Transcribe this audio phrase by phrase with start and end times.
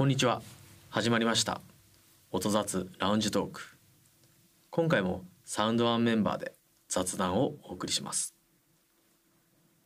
[0.00, 0.40] こんにちは。
[0.88, 1.60] 始まりました。
[2.30, 3.60] 音雑ラウンジトーク。
[4.70, 6.54] 今回もサウンドワンメンバーで
[6.88, 8.34] 雑談をお送りします。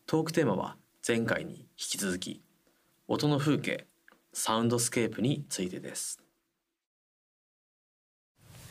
[0.06, 2.45] トークテーマは前回に引き続き
[3.09, 3.88] 音の風景
[4.32, 6.20] サウンドスケープについてです。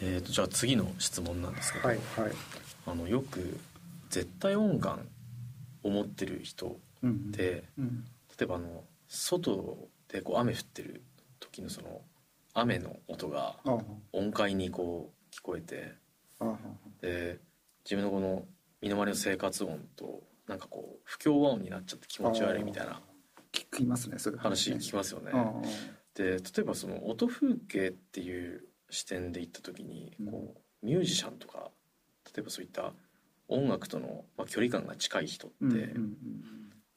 [0.01, 2.31] えーとじゃあ次の質問なんですけど、はいはい。
[2.85, 3.59] あのよく
[4.09, 5.05] 絶対音感
[5.83, 8.05] を持ってる人うんで、うん。
[8.29, 11.03] 例えばあの外でこう雨降ってる
[11.53, 12.01] 時のその
[12.53, 13.77] 雨の音があ
[14.11, 15.93] 音階にこう聞こえて
[17.01, 17.39] で
[17.85, 18.43] 自分のこの
[18.81, 23.01] 身の回りの生活音となんかこう不協和音になっちゃって気持ち悪いみたいな
[23.51, 25.31] 聞きますねそれ話聞ねきますよね。
[25.33, 25.53] あ
[26.15, 31.71] で例えばその音風景っていう視点で言った時にこうミュージシャンとか
[32.35, 32.93] 例えばそういった
[33.47, 35.93] 音楽との、まあ、距離感が近い人って、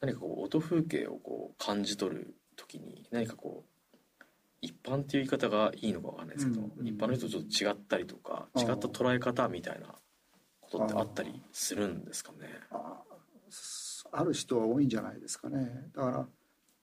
[0.01, 3.76] 何かこう音風景をこう感じ取る時に何かこう
[4.67, 9.95] 一般っていう言い方がいいのかわかんないですけど、うんうん一般の人とちょっと違ったりとか違った捉え方みたいな
[10.61, 12.49] ことってあったりするんですかね？
[12.71, 13.03] あ
[14.13, 15.91] ある人は多いんじゃないですかね。
[15.95, 16.27] だから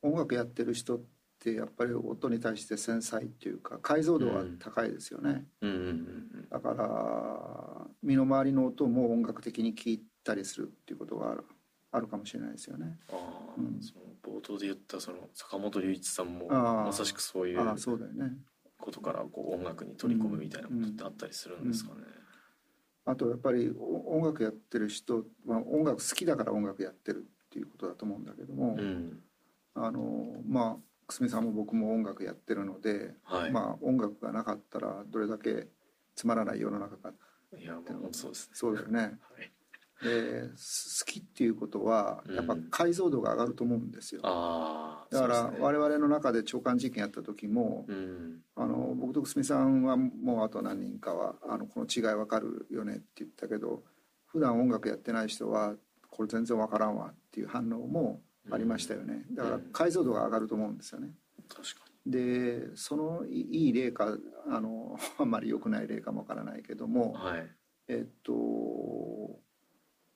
[0.01, 1.01] 音楽やってる人っ
[1.39, 5.45] てやっぱり音に対して繊細っていうか解像度が高いですよね、
[6.49, 11.43] だから身の回りの音も音楽的に聞いたりするっていうことがある
[11.93, 12.97] あるかもしれないですよね。
[13.11, 13.79] ああ、うん。
[13.79, 17.59] その冒頭で言ったその坂本龍一さんもまさしくそういう
[18.79, 22.01] ことからこう音楽に取り込むみたいなことってあったりするんですかね。
[23.05, 29.19] あとやっぱりお音楽やってる人、まあ、音楽好きだから音楽やってるっていうことだと思うんだけども、うん。
[29.75, 30.75] あのまあ
[31.07, 35.67] 久住さんも僕も音楽やってるので、はい、まあ音楽がなかったらどれだけ
[36.15, 37.13] つまらない世の中か
[37.55, 38.51] いやもうそうですね。
[38.53, 38.99] そうだよね。
[38.99, 39.51] はい
[40.01, 44.21] です好きっていうことはやっぱうん解像度が上がると思うんですよ。
[44.23, 48.41] ああだから我々の中で長官実験やった時も、うん。
[48.55, 53.83] あの僕と久住さんはもうあと何人かはあのこの違いわかるよねって言ったけど
[54.27, 55.73] 普段音楽やってない人は
[56.09, 59.25] これ全然わからんわっていう反応もありましたよね。
[59.31, 61.09] だから解像度が上がると思うんですよね。
[61.47, 64.17] 確かでそのいいい例か
[64.49, 67.49] あの あんまり良くない例かもわからないけども、にはい。
[67.87, 69.39] えっと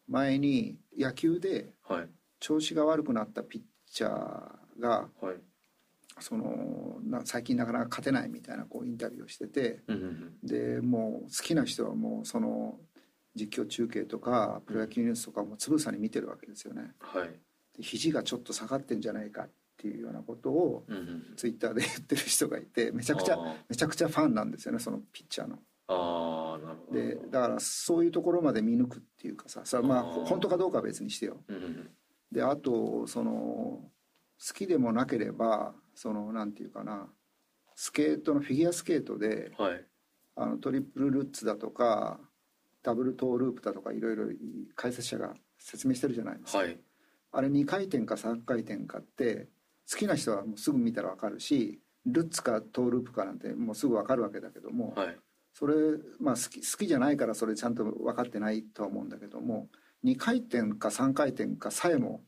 [0.08, 2.10] 前に野球ではい。
[2.40, 5.36] 調子が悪くなったピッチャーがはい。
[6.20, 12.80] そのな最近なかなか勝てないみたいなこうインタビューをしててうんうんでもう好きな人はもうその
[13.36, 16.92] 実況中継とかプロ野球ニュースとかもつぶさに見てるわけですよね。
[17.00, 17.30] はい。
[17.78, 23.38] で肘がちょっと下がってんじゃないかっていうようなことをうんうんツイッターで言ってる人がいてめちゃくちゃ
[23.70, 25.60] めちゃくちゃファンなんですよねそのピッチャーの。
[25.88, 27.00] あーなるほど。
[27.00, 31.44] でだからそういうところまで見抜くっていうかさそれはまあ本当かどうかは別にしてよ。
[31.48, 31.90] うんうん
[32.30, 33.90] であとその好
[34.54, 37.08] きでもなければそのなんていうかな
[37.76, 39.86] スケートのフィギュアスケートではい。
[40.40, 42.20] あのトリプルルッツだとか
[42.84, 44.26] ダブルトーループだとかいろいろ
[44.76, 46.80] 解説者が説明してるじゃないですか、はい。
[47.32, 49.48] あれ2回転か3回転かって
[49.92, 55.18] 好きな人はもうすぐ見たら分かるしルッツかトーループかなんてもうすぐ分かるわけだけども、はい
[55.58, 55.74] それ
[56.20, 59.70] まあ好き好きじゃないからそれちゃんと分かってないとは思うんだけども
[60.06, 62.22] 2回転か3回転かさえも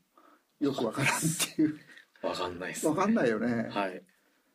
[0.58, 1.20] よく分からんっ
[1.54, 1.78] ていう。
[2.22, 4.02] わかんないです分かんないよね、だかはい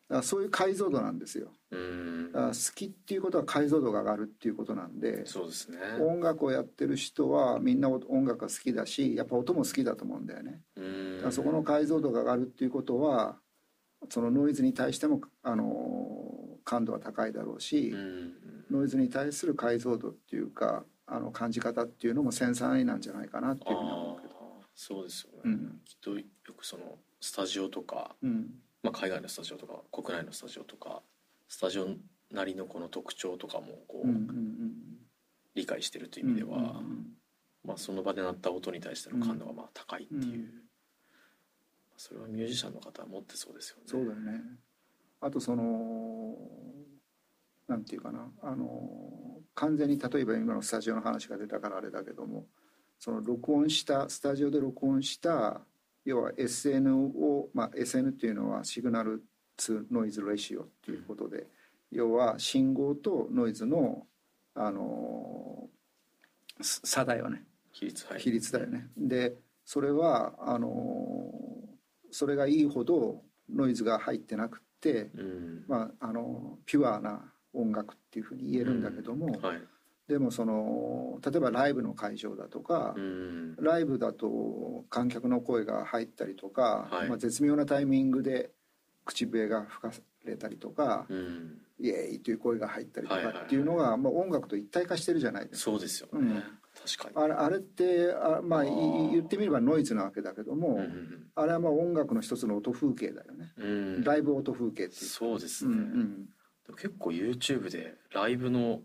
[0.08, 1.52] らそういう解像度なんですよ。
[1.70, 2.32] うーん。
[2.32, 5.78] だから好きっていうことは解像度が上がるっていうことなんでそうですね。
[6.00, 10.60] 音楽をやってる人はみんな音楽が好きだしやっぱ音も好きだと思うんだよね。
[10.76, 11.22] うーん。
[11.22, 13.38] だそこの解像度が上がるっていうことは
[14.10, 16.25] そのノイズに対してもあの
[16.66, 18.34] 感度は高いだろうし、うん。
[18.70, 24.34] ノイズに対する解像度っていうかあの感じ方っていうのも繊細なんじゃないかなっていうふうに思うけど。
[24.74, 25.80] そうですよね、うん。
[25.86, 26.24] きっとよ
[26.54, 28.50] くそのスタジオとか、うん。
[28.82, 31.00] まあ、海外のスタジオとか国内のスタジオとか
[31.48, 31.86] スタジオ
[32.32, 34.08] なりのこの特徴とかもこう、
[35.54, 37.06] 理解してるという意味では、うんうん。
[37.64, 40.50] まあ、その場で鳴った音に対しての感度がまあ高いっていう、うん。
[41.96, 43.82] それはミュージシャンの方は持ってそうですよね。
[43.86, 44.42] そうだよね
[45.20, 46.34] あとその
[47.68, 52.46] なんていうかなあの完全に例えば今のスタジオの話が出たからあれだけども
[52.98, 55.60] その録音したスタジオで録音した
[56.04, 59.24] 要は SN を、まあ、SN っていうのはシグナル
[59.56, 61.46] ツノイズレシオっていうことで、
[61.90, 64.06] 要は信号とノイズの
[64.54, 65.68] あの
[66.62, 67.42] 差だよね
[67.72, 68.88] 比率はい比率だよね。
[68.96, 69.34] で
[69.64, 71.30] それはあの
[72.10, 73.22] それがいいほど
[73.52, 74.62] ノイズが入ってなく
[74.92, 75.64] うん。
[75.68, 79.62] まあ、あのピュアな音楽っていうふうに言えるんだけども、はい。
[80.08, 83.56] でもその例えばライブの会場だとか、うん。
[83.56, 87.08] ライブだと観客の声が入ったりとか、はい。
[87.08, 88.50] まあ、絶妙なタイミングで
[89.04, 89.92] 口笛が吹か
[90.24, 91.60] れたりとか、うん。
[91.78, 95.70] イエーイという声が入ったりとかっていうのが、まあ、音楽と一体化してるじゃないですか。
[95.72, 96.42] そうですよね、うん
[96.84, 97.24] 確かに。
[97.24, 103.66] あれあれってあ、まあ、言ってみればノイズなわけだけども、うんうんあれはまあ音楽の一つの音風景だよね、うん。
[103.66, 105.78] うんライブ音風景っていうそうですね、うん
[106.68, 106.74] うん。
[106.76, 108.80] 結構 YouTube でライブの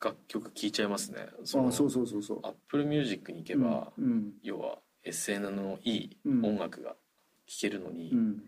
[0.00, 1.26] 楽曲聴いちゃいますね。
[1.28, 2.40] あそうそそうそうそう。
[2.42, 6.90] の Apple Music に行けば、うん要は SN のいいうん音楽が
[7.46, 8.42] 聴けるのに、うん。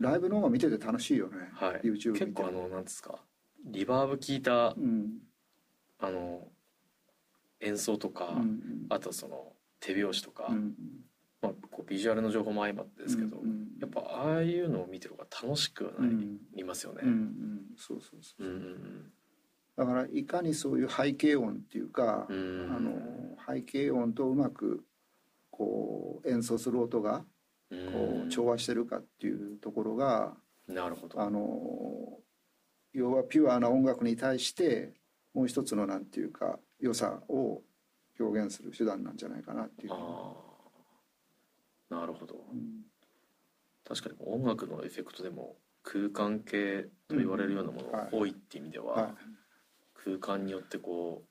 [0.00, 1.80] ライブの方が見てて楽しいよね、はい。
[1.84, 3.18] YouTube 結構あのなんですか
[3.64, 5.18] リバーブ効いたうん。
[5.98, 6.48] あの
[7.66, 10.74] 演奏とか、うんあとその手拍子とか、うん
[11.42, 16.14] まあ、こうビジュアルの情報も相まってですけど、うんうんやっぱああいうのを見てる方が楽しくはなり,、
[16.62, 16.66] うん。
[16.66, 17.02] ますよね。
[17.76, 19.12] そうそうそう。
[19.76, 24.82] だからいかにそういう背景音っていうか、あの背景音とうまく
[25.50, 27.24] こう演奏する音が
[27.70, 27.92] うん。
[27.92, 30.34] こう調和してるかっていうところが、
[30.68, 31.20] なるほど。
[31.20, 32.18] あの
[32.92, 34.94] 要はピュアな音楽に対して
[35.34, 37.62] もう一つのなんていうか良さを
[38.18, 39.92] 表現する手段なんじゃないかなっていう。
[39.92, 39.96] あ
[41.90, 42.34] あなるほど。
[42.52, 42.82] うん。
[43.86, 49.14] 確かに音楽のエフェクトでも空間系と言われるようなものが多いっていう意味では、は
[49.94, 51.28] 空間によってこう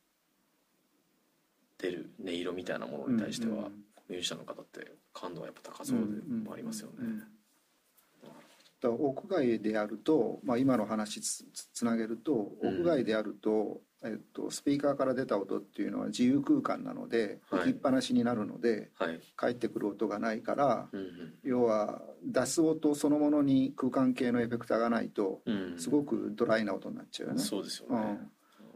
[1.81, 6.95] 出る音色みたいなものいに対しては、うんミュージシャンの方って感度はやっぱ高そうでもありますよね。
[6.99, 7.23] うんうん
[8.85, 12.81] だから屋外であると、まあ、今の話つつつなげるとうん。
[12.81, 17.61] 屋外であると、えっと、スピーカーから出た音っていうのは自由空間なのではい。
[17.61, 19.19] 置きっぱなしになるので、はい。
[19.35, 21.33] 返ってくる音がないからうんうん。
[21.43, 27.41] 要は出す音そのものに空間系のエフェクターがないとうん、すごくドライな音になっちゃうよね。
[27.41, 28.19] そうですよね。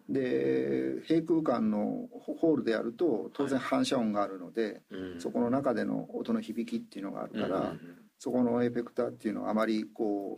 [0.07, 2.07] うん、で閉空間の
[2.41, 5.19] ホールであると当然反射音があるので、うん。
[5.19, 10.37] そこの中での音の響きっていうのがあるから、うんうんそこのエフェクターっていうのはあまりこ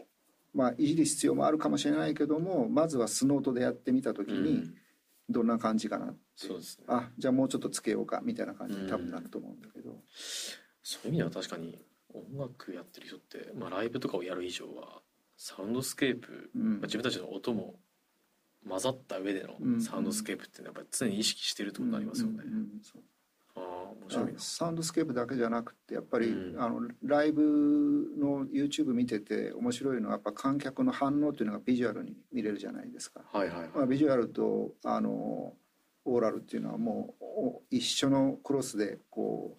[0.54, 4.76] うまあいじる必要もあるかもしれないけどもまずは素の音でやってみた時にうん。
[5.30, 6.86] どんな感じかなって、そうですね。
[6.90, 9.96] あじゃあもうちょっとつけようかみたいな感じに多分なると思うんだけど、
[10.84, 11.80] そういう意味では確かに
[12.14, 15.02] 音楽やってる人って、まあ、ライブとかをやる以上は
[15.38, 16.64] サウンドスケープ、うん。
[16.64, 17.76] まあ、自分たちの音も
[18.68, 19.78] 混ざった上でうん。
[19.78, 22.44] のサウンドスケープっていうのはやっぱり常に意識してるってことになりますよね。
[22.46, 22.52] うん。
[22.52, 22.58] うん。
[22.58, 22.82] うん。
[22.84, 23.02] そう。
[23.02, 23.21] ああ面白いな。
[24.38, 27.42] サウンドスケープだけじゃなくてやっぱり、うんあのライブ
[28.18, 33.22] の YouTube 見てて面白いのはやっぱ観客の反応っていうのがビジュアルに見れるじゃないですか。
[33.32, 33.70] はいはいはい。
[33.74, 35.54] まあ、ビジュアルとあの
[36.04, 39.58] オーラルっていうのはもうお一緒のクロスでこ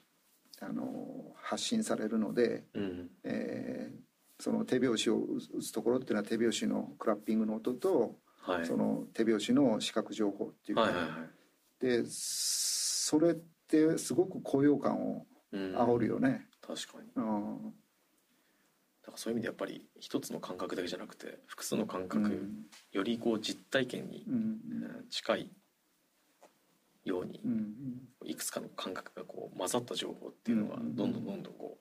[0.61, 4.03] うあの発信されるので、うんえー
[4.39, 5.19] その手拍子を
[5.55, 8.67] 打つところっていうのは手拍子のクラッピングの音と、はい。
[8.67, 12.03] その手拍子の視覚情報っていうか、はいはいはい。
[12.03, 13.52] でそれって
[13.99, 15.77] すごく高揚感をうん。
[15.77, 16.47] 煽るよね。
[16.61, 17.11] 確かに。
[17.15, 17.75] うん。
[19.03, 22.67] だからそういう意味でやっぱり一つの感覚だけじゃなくて複数の感う覚、ん。
[22.93, 24.25] よりこう実体験に
[25.11, 25.51] 近い
[27.05, 28.09] ようにうん。
[28.25, 30.95] いくつかの感覚がこう混ざった情報っていうのがうん。
[30.95, 31.79] どんどんどんどんこ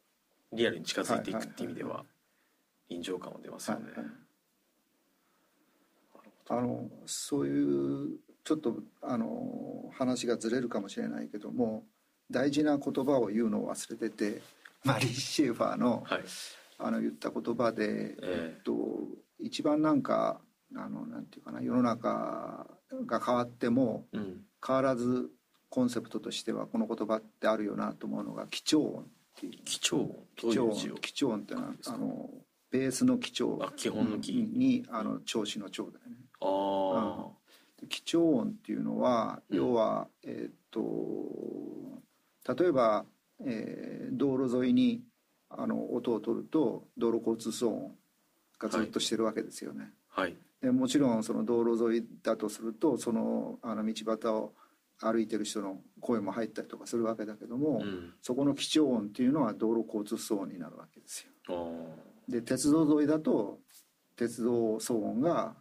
[0.51, 2.05] うリアルに近づいていくっていう意味ではいは
[2.89, 3.85] 臨場感は出ますよね。
[3.91, 4.07] はいはい。
[6.49, 11.83] あのそういうちょっとあの話がずれるかもしれないけども
[12.29, 14.41] 大事な言葉を言うのを忘れてて
[14.83, 16.21] マリー・シェーファーのはい。
[16.83, 18.55] あの言った言葉で、ええ。
[18.59, 18.73] っと、
[19.39, 20.41] 一番なんか
[20.75, 22.65] あのなんていうかな世の中
[23.05, 24.41] が変わってもえうん。
[24.65, 25.29] 変わらず
[25.69, 29.05] コンセプトとしてはこの言葉ってあるよなと思うのが几帳音っ
[29.39, 29.63] ていう。
[29.63, 30.27] 基調音？
[30.35, 30.93] 几帳どういう字を？
[30.93, 32.29] 音几帳音ってのはあの
[32.71, 36.15] ベースの基調あ基本の基にあの調子の調だよね。
[36.41, 37.40] あで
[37.89, 39.57] 基調音っていうのはうん。
[39.57, 40.81] 要は、えーっと
[42.57, 43.05] 例えば、
[43.45, 45.01] えー道路沿いに
[45.49, 47.95] あの音を取ると道路交通騒音
[48.59, 49.93] がずっとしてるわけですよね。
[50.15, 50.35] あはい。
[50.61, 54.53] でもちろんその道路沿いだとするとそのあの道端を
[54.99, 58.13] 歩いてる人の声も入ったりとかするわけだけども、うん。
[58.21, 61.31] そこの基調音っていうのは道路交通騒音になるわけですよ。
[61.47, 63.59] あで鉄道沿いだと
[64.15, 65.55] 鉄道騒音が、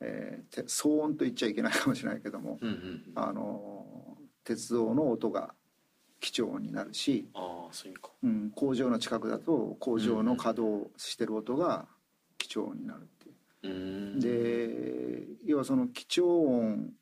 [0.00, 3.12] えーて騒音と言っちゃいけないかもしれないけども、ーうんうん。
[3.14, 5.54] あの鉄道の音が
[6.20, 8.10] 基調音になるし、ああそういうか。
[8.22, 11.86] うん、工場の近くだと工場の稼働してる音が
[12.38, 13.34] 基調音になるっていう。
[13.62, 14.20] うーん。
[14.20, 16.92] で要はその基調音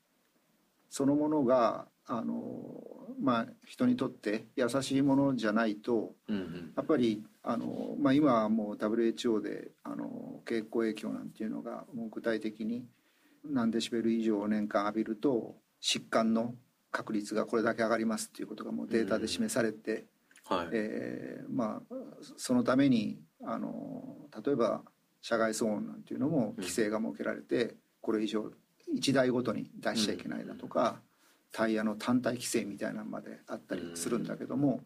[0.90, 2.82] そのものがあの、
[3.20, 6.72] まあ、人にとって優しいものじゃないとうんうん。
[6.76, 12.84] やっぱりあの、まあ、今はもう WHO であの蛍光影響なんていうのがもう具体的に
[13.44, 16.54] 何デシベル以上年間浴びると疾患の
[16.90, 20.06] 確率がこれだけ上がりますっていうことがもうデータで示されて、
[20.44, 20.68] はい。
[20.72, 21.94] えーまあ、
[22.36, 24.82] そのためにあの例えば
[25.20, 28.50] 社外騒音なんていうのも規制が設けられて、これ以上
[28.96, 31.00] 1台ごとに出しちゃいけないだとか、
[31.52, 34.80] タイヤの単体規制みたいなのまであったりするんだけども、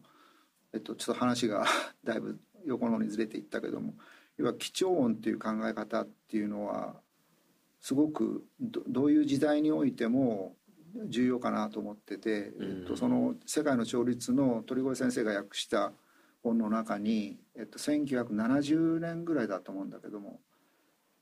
[0.73, 1.65] えっと、ちょっと話が
[2.03, 3.95] だいぶ横の方にずれていったけども
[4.37, 6.95] 要は基調音っていう考え方っていうのは
[7.79, 10.55] すごくどどういう時代においても
[11.07, 15.91] 重要かなと思ってて、えっと、その世界の調律の鳥越先生が訳した
[16.43, 20.39] 本の中に、えっと、1970年ぐらいだと思うんだけども、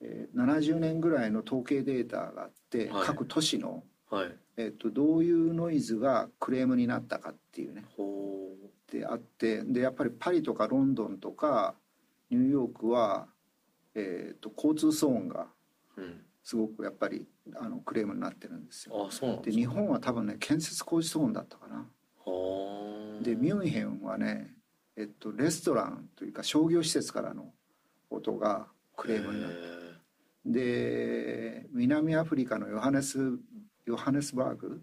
[0.02, 7.86] えー、70年ぐらいの統計データがあって、はい、各都市の、はい、えっと、どういうノイズがクレームになったかっていうね。
[8.92, 11.76] であってでやっぱりパリとかロンドンとか
[12.30, 13.28] ニューヨークは、
[13.96, 15.48] えーと、交通騒音が
[16.44, 17.26] すごくやっぱり
[17.56, 19.08] あのクレームになってるんですよ。
[19.08, 21.88] あそうで日本は多分ね建設工事騒音だったかな。
[23.22, 24.54] でミュンヘンはね、
[24.98, 27.54] えっと、レストランというか商業施設からの
[28.10, 29.56] 音がクレームになって
[30.46, 33.38] で南アフリカのヨハネス
[33.86, 34.82] ヨハネスバーグ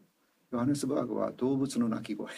[0.53, 2.31] ヨハネスバーグは動物の鳴き声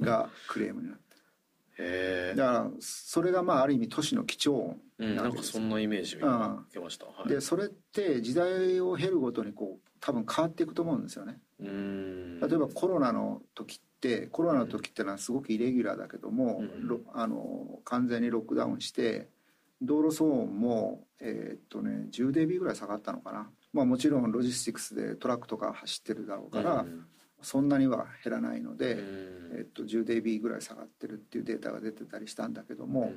[0.00, 11.38] がクレームになってだからそれがまあある意味都市の基調音な,、うん、なんかそんなイメージが受けました、はい、でそれって時代を経るごとにこう多分変わっていくと思うんですよね。
[11.60, 11.66] 例
[12.54, 19.28] えばコロナの時ってコロナの時ってのはすごくイレギュラーだけども、うん、あの完全にロックダウンして
[19.82, 27.06] 道路騒音もえー、っとね 10dB ぐらい下がったのかなまあもちろんロジスティクスでトラックとか走ってるだろうから、うん
[27.42, 33.12] そんなには減らないので、えっと、10dB ぐらい下がってるっていうデータが出てたりしたんだけども、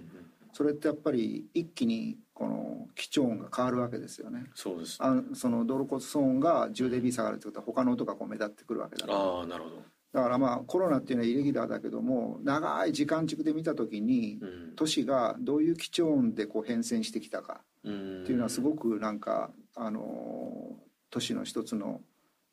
[0.53, 4.45] それってやっぱり一気にこの基調音が変わるわけですよね。
[4.55, 9.19] そうです、あその道路骨騒音が 10dB 下がるってことは他の音がこう目立ってくるわけだから。
[9.19, 9.83] あなるほど。
[10.13, 14.39] だからまあコロナっていうのはイレギュラーだけども長い時間軸で見た時に
[14.75, 20.77] 都市がどういう基調音でこう変遷してきたかっていうのはすごくなんかあの
[21.10, 22.01] 都市の一つの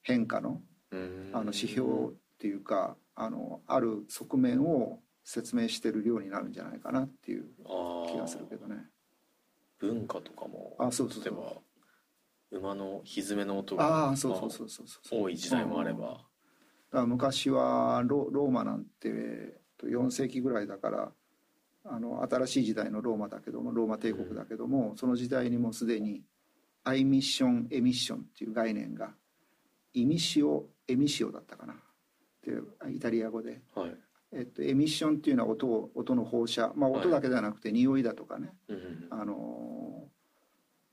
[0.02, 0.60] 変化の
[1.32, 7.44] あの指標っていうかあのある側面を説明してる量になるんじゃないかなっていう
[8.10, 8.76] 気がするけどね。
[9.78, 11.54] 文化とかもあそうそう例えば
[12.50, 14.14] 馬の蹄の音が
[15.10, 16.20] 多い時代もあれば。
[16.92, 21.12] だ昔はロローマなんて4世紀ぐらいだから
[21.84, 26.22] あの新しい時代のローマだけどもローマ帝国だけども、うん、その時代にもすでに
[26.84, 29.14] アイミッションエミッションっていう概念が
[29.92, 31.74] イミシオエミシオだったかな。
[31.74, 31.76] っ
[32.40, 32.50] て
[32.90, 33.96] イタリア語で、はい。
[34.32, 38.78] えっと、エミッションっていうのは音を音の放射、まあ、音だけではなくて匂いだとかね、はい、
[39.10, 40.04] あの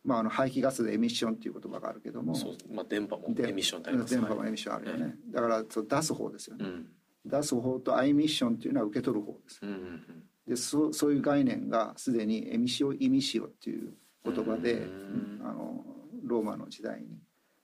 [0.04, 2.34] まあ、あの排気ガスでエミッションっていう言葉があるけども。
[2.72, 6.88] まあ、電波もエミッションってあります電波もエミッションあるよね、はい、だからそう出す方ですよね、うん、
[7.26, 10.04] 出す方とアイミッションっていうのは受け取る方です、うんうんうん、
[10.48, 13.94] でそそういう概念がすでにエミシオイミシオっていう
[14.26, 15.84] 言葉で、うん、あの
[16.24, 17.08] ローマの時代に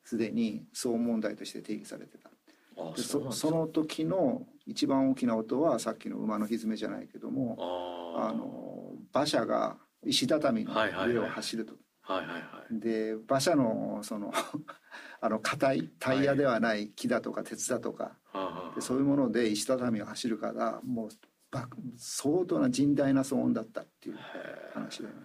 [0.04, 2.30] すでに騒音問題として定義されてた。
[2.96, 7.56] でそその時の一番大きな音はさっきの馬の蹄じゃないけども
[8.18, 11.76] あの馬車が石畳の上を走ると。
[12.70, 14.34] で馬車のその
[15.22, 18.18] あの硬いタイヤではない木だとか鉄だとか、
[18.76, 21.10] でそういうもので石畳を走るからもう
[21.98, 24.18] 相当な甚大な騒音だったっていう
[24.74, 25.22] 話だよね。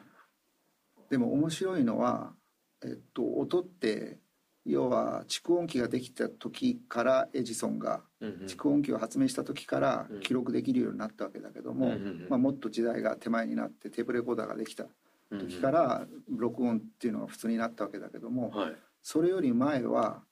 [1.10, 2.32] でも面白いのは、
[2.84, 4.18] えっと、音って
[4.64, 11.92] 要は蓄音機ができた時からエジソンが蓄音機を発明した時から記録できるようになったわけだけども、
[12.28, 14.84] まあ、もっと時代が手前になってテープレコーダーができた
[15.30, 18.52] 時から録音っていうのが普通になったわけだけども、
[19.02, 20.22] それより前は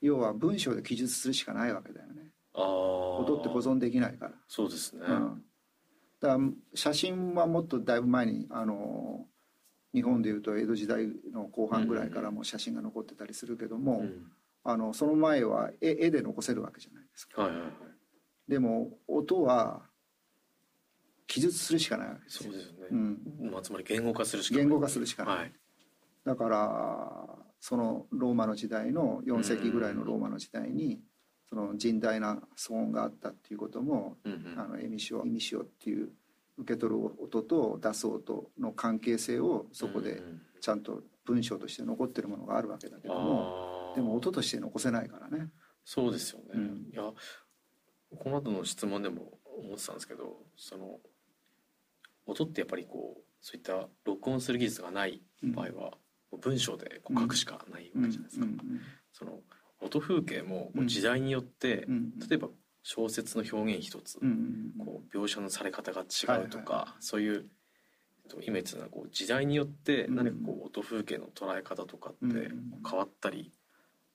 [0.00, 2.30] 要は文章で記述するしかないわけだよね。
[2.54, 4.32] 音って保存できないから。
[4.48, 5.42] そうですね、うん、
[6.20, 6.40] だから
[6.74, 9.26] 写真はもっとだいぶ前にあの
[9.92, 14.26] 日本でいうと江戸時代の後半ぐらいからも写真が残ってたりするけども、うん、
[14.64, 17.42] あのその前は絵絵で残せるわけじゃないですか。
[17.42, 17.70] はいはいはい、
[18.48, 19.82] でも音は
[21.26, 22.78] 記述するしかないわけですそうですよね。
[22.90, 24.64] うん、まあつまり言語化するしかない。
[24.64, 25.36] 言語化するしかない。
[25.38, 25.52] はい、
[26.24, 27.24] だから
[27.60, 31.00] そのローマの時代の4世紀ぐらいのローマの時代に、
[31.48, 36.10] その甚大な騒音があったっていうことも、うんうん、あのエミシオエミシオっていう
[36.60, 40.22] 受け取る音と出す音の関係性をそこで
[40.60, 45.48] ちゃんと文章として残ってるものがあるわけだけどもでも音として残せないからね。
[45.84, 50.98] そうですよね、うん、いやこの後の質問でも思ってたんですけどその
[52.26, 55.92] 音ってやっぱりこうそういった録音する技術がない場合は、
[56.32, 58.46] うん、文章でこう書くしかないわけじゃないですか。
[59.12, 59.40] その
[59.80, 61.86] 音風景も時代によって、
[62.28, 62.48] 例えば
[62.82, 64.18] 小説の表現一つ、
[64.78, 67.46] こう描写のされ方が違うとか、そういう
[68.28, 73.52] と今言ってたのはこう時代によって何かこう音風景の捉え方とかってうん変わったり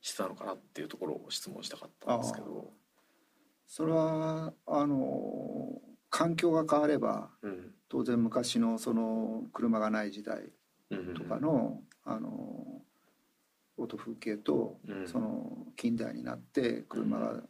[0.01, 2.71] してたのかなっていうところを質問したかったんですけど、
[3.67, 7.71] それはあの環境が変わればうん。
[7.87, 10.51] 当然昔のその車がない時代
[10.89, 12.81] うんとかの,、あの
[13.77, 15.07] 音風景とうん。
[15.07, 17.43] その近代になって車が、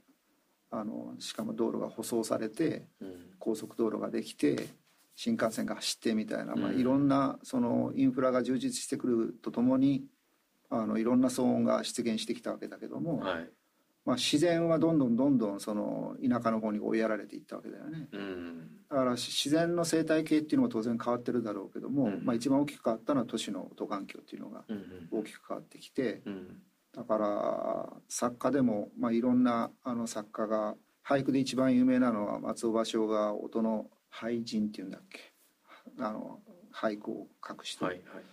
[0.71, 3.25] あのしかも道路が舗装されてうん。
[3.39, 4.69] 高速道路ができて
[5.15, 10.03] 新幹線が走ってみたいな、まあ、うんいろんなそのインフラが充実してくるとともに
[10.69, 13.49] あのいろんな騒音が出現してきたわけだけども、はい。
[14.03, 18.07] まあ、自然はどんどんどんどんその田舎の方に追いやられていったわけだよね。
[18.11, 18.69] うん。
[18.89, 22.21] だからし自然の生態系っていうのも当然変わってるだろうけども、うん。
[22.23, 25.07] まあ、一番大きく変わったのは都市の音環境っていうのがうん。
[25.11, 26.47] 大きく変わってきてうん
[26.95, 30.75] だから作家でも、まあ、いろんなあの作家が
[31.05, 35.33] 俳句で一番有名なのは松尾芭蕉が音の俳人っていうんだっけ？
[35.99, 36.39] あの
[36.73, 38.23] 俳句を書く人、はいはい。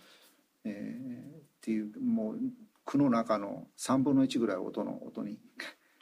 [0.65, 2.39] えーっていうもう
[2.85, 5.39] 句の中の3分の1ぐらい音の音に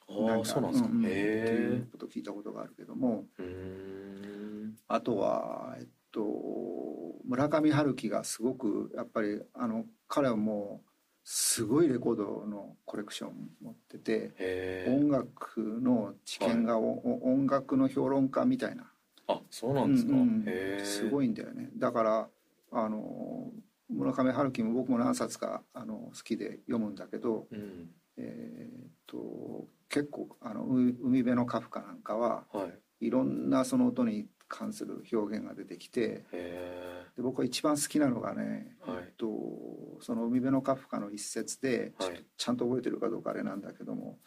[0.09, 3.25] ああそうなんですか、うんっていうえことを聞いたことがあるけども。
[4.87, 6.21] あとはえっと
[7.25, 10.90] 村上春樹がすごくやっぱりあの彼はもう
[11.23, 18.91] すごいレコードのコレクション持ってて音楽の知見が、おお音楽の評論家みたいな。
[19.27, 21.69] あそうなんですか、うんうんすごいんだよね。
[21.77, 22.27] だから
[22.71, 23.51] あの
[23.89, 27.89] 村上春樹も僕も何冊かあの好きで読むんだけど、うん。
[28.17, 32.65] えーっと結構あのう海辺のカフカなんかはは
[32.99, 33.07] い。
[33.07, 38.75] いろんなその音に関する表現が出てきてで僕は一番好きなのがね、
[40.01, 42.25] その海辺のカフカの一節で、はい。
[42.37, 44.19] ちゃんと覚えてるかどうかあれなんだけども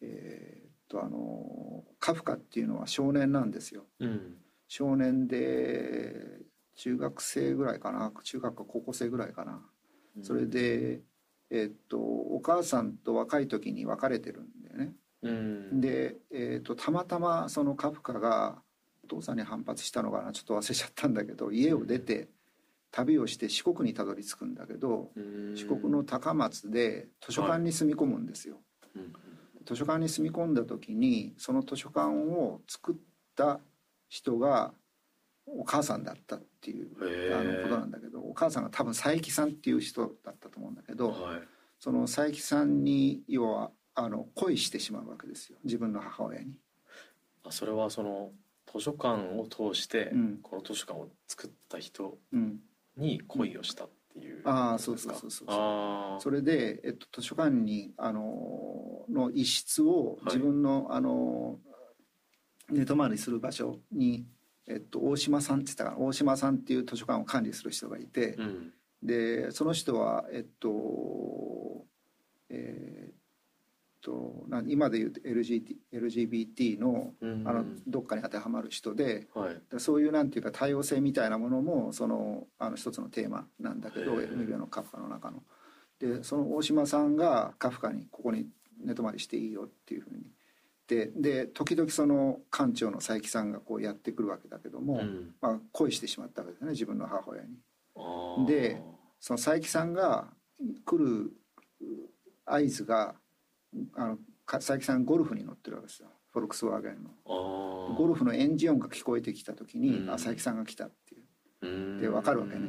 [0.00, 3.84] えーっとあのカフカっていうのは少年なんですよ。
[4.00, 4.36] うん。
[4.68, 6.40] 少年で
[6.76, 9.60] 中学生ぐらいかな中学か高校生ぐらいかな、
[10.22, 11.02] それで、
[11.50, 14.92] えっとお母さんと若い時に別れてるんだよね。
[15.22, 15.80] うん。
[15.80, 18.62] で、えっとたまたまそのカフカが
[19.04, 22.28] お父さんに反発したのかなちょっと忘れちゃったんだけど家を出て
[22.92, 25.56] 旅をして四国にたどり着くんだけどうん。
[25.56, 28.60] 四国の高松で図書館に住み込むんですよ。
[28.94, 29.12] うん
[29.64, 32.94] 図書館に住み込んだ時にその図書館を作っ
[33.36, 33.60] た
[34.08, 34.74] 人が
[35.46, 36.90] お母さんだったっていう
[37.32, 41.42] あのことなんだけどお母さんが多分佐伯さんっていう人だったと思うんだけど、はい。
[41.78, 45.58] その佐伯さんに要はあの恋してしまうわけですよ。
[45.64, 46.54] 自分の母親に。
[47.44, 48.30] あそれはその
[48.72, 50.38] 図書館を通して、うん。
[50.42, 52.60] この図書館を作った人うん、
[52.96, 60.24] に恋をしたっていう、ああそうそうそうそうそれで、えっと、図書館にあのの一室をはい。
[60.26, 61.58] 自分の、あの
[62.70, 64.24] 寝泊まりする場所に、
[64.66, 65.98] えっと、大島さんって言ったかな？
[65.98, 68.72] 大島さんっていう図書館を管理する人がいて、うん。
[69.02, 70.68] でその人はえっと
[72.48, 73.14] えーっ
[74.02, 79.28] とな今で言うと LGBT, LGBT のうんあのどっかに当てはまる人で。
[79.34, 85.42] はいでそういうなんていうか多様性みたいなものもそのあの一つのテーマなんだけどへえ海辺のカフカの中の。
[85.98, 88.48] でその大島さんがカフカにここに
[88.84, 90.24] 寝泊まりしていいよっていうふうに
[90.88, 97.56] でで時々その館長の佐伯さんがこうやってくるわけだけども、うんまあ、恋してしまったわけですね自分の母親に。
[98.46, 98.82] で
[99.20, 100.28] その佐伯さんが
[100.84, 101.32] 来る
[102.44, 103.14] 合図が
[103.94, 106.08] あのか佐伯さんゴルフに乗ってるわけですよ。
[106.32, 107.10] フォルクスワーゲンの。
[107.96, 110.08] ゴルフのエンジン音が聞こえてきた時に、うん。
[110.08, 111.22] あ佐伯さんが来たっていう。
[111.62, 112.00] うん。
[112.00, 112.68] でわかるわけね。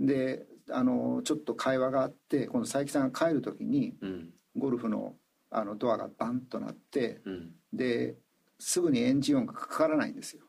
[0.00, 4.30] であのちょっと会話があって今度佐伯さんが帰る時にうん。
[4.56, 5.14] ゴルフの
[5.50, 7.50] あのドアがバンとなってうん。
[7.72, 8.16] で
[8.58, 10.42] すぐにエンジン音がかからないんですよ。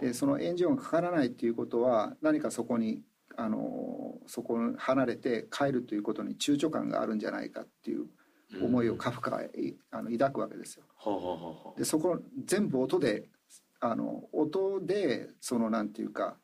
[0.00, 3.02] でそのエンジン音がかからないっていうことは何かそこに
[3.36, 8.06] あのそこを離れて帰るということに躊躇感があるんじゃないかっていう
[8.62, 10.84] 思いをカフカはいあの抱くわけですよ。
[11.76, 13.28] でそこ全部音で
[13.80, 16.36] あの音でそのなんていうか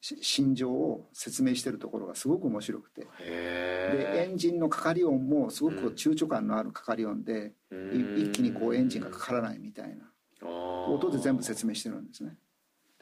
[0.00, 3.02] し心情を説明してるところがすごく面白くて。
[3.02, 10.10] でへエンジンのかかり音もすごく躊躇感のあるかかり音で、えい一気にこうエンジンがかからないみたいな。
[10.42, 12.36] 音で全部説明明してるんですね。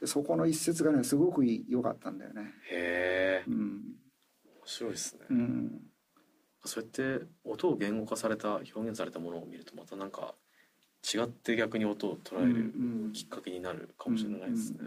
[0.01, 2.53] でそこの一節がねすごく良かったんだよね。
[2.71, 3.51] へえ。
[3.51, 3.83] 面うん、
[4.65, 5.81] 白いですね、うん、
[6.69, 10.35] そうやって音を言語化された表現されたものを見るとまたなんか
[11.03, 14.79] 違って逆に音を捉えるきっかけになるかもしれないですね、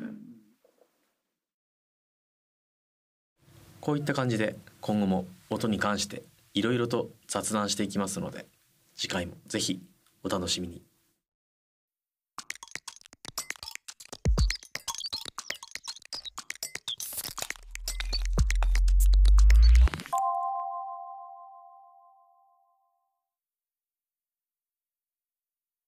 [3.80, 8.46] こういった感じで今後も音に関していろいろと雑談していきますので
[8.96, 9.82] 次回もぜひ
[10.24, 10.84] お楽しみに